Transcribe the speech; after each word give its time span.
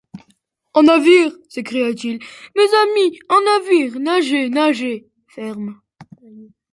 Un 0.73 0.81
navire! 0.81 1.31
s’écria-t-il, 1.47 2.17
mes 2.55 2.73
amis, 2.81 3.19
un 3.29 3.39
navire! 3.45 3.99
nagez! 3.99 4.49
nagez 4.49 5.05
ferme! 5.27 5.79